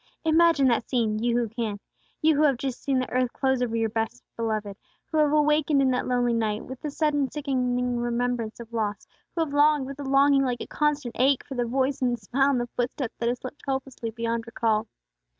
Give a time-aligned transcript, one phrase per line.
[0.25, 1.79] Imagine that scene, you who can,
[2.23, 4.75] you who have just seen the earth close over your best beloved;
[5.11, 9.41] who have awakened in the lonely night, with that sudden sickening remembrance of loss; who
[9.45, 12.49] have longed, with a longing like a constant ache, for the voice and the smile
[12.49, 14.87] and the footstep that have slipped hopelessly beyond recall.